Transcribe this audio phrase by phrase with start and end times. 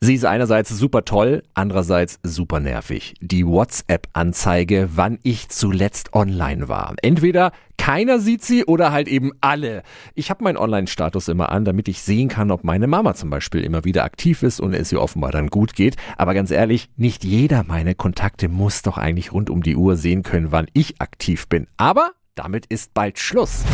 [0.00, 3.14] Sie ist einerseits super toll, andererseits super nervig.
[3.22, 6.94] Die WhatsApp-Anzeige, wann ich zuletzt online war.
[7.00, 9.82] Entweder keiner sieht sie oder halt eben alle.
[10.14, 13.62] Ich habe meinen Online-Status immer an, damit ich sehen kann, ob meine Mama zum Beispiel
[13.62, 15.96] immer wieder aktiv ist und es ihr offenbar dann gut geht.
[16.18, 20.22] Aber ganz ehrlich, nicht jeder meiner Kontakte muss doch eigentlich rund um die Uhr sehen
[20.22, 21.68] können, wann ich aktiv bin.
[21.78, 23.64] Aber damit ist bald Schluss.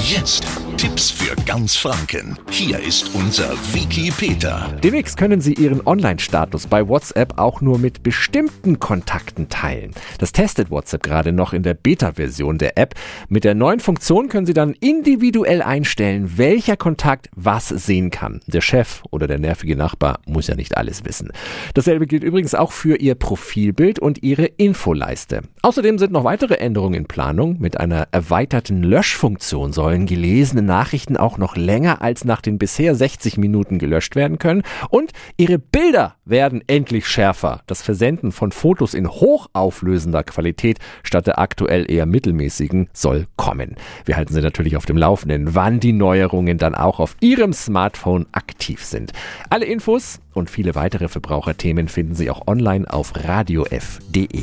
[0.00, 0.46] Jetzt
[0.84, 2.38] Tipps für ganz Franken.
[2.50, 4.70] Hier ist unser Wiki Peter.
[4.82, 9.92] Demnächst können Sie Ihren Online-Status bei WhatsApp auch nur mit bestimmten Kontakten teilen.
[10.18, 12.96] Das testet WhatsApp gerade noch in der Beta-Version der App.
[13.30, 18.40] Mit der neuen Funktion können Sie dann individuell einstellen, welcher Kontakt was sehen kann.
[18.46, 21.32] Der Chef oder der nervige Nachbar muss ja nicht alles wissen.
[21.72, 25.40] Dasselbe gilt übrigens auch für Ihr Profilbild und Ihre Infoleiste.
[25.64, 27.56] Außerdem sind noch weitere Änderungen in Planung.
[27.58, 33.38] Mit einer erweiterten Löschfunktion sollen gelesene Nachrichten auch noch länger als nach den bisher 60
[33.38, 37.62] Minuten gelöscht werden können und ihre Bilder werden endlich schärfer.
[37.66, 43.76] Das Versenden von Fotos in hochauflösender Qualität statt der aktuell eher mittelmäßigen soll kommen.
[44.04, 48.26] Wir halten Sie natürlich auf dem Laufenden, wann die Neuerungen dann auch auf Ihrem Smartphone
[48.32, 49.14] aktiv sind.
[49.48, 54.42] Alle Infos und viele weitere Verbraucherthemen finden Sie auch online auf radiof.de.